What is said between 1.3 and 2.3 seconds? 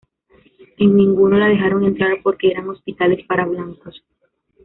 la dejaron entrar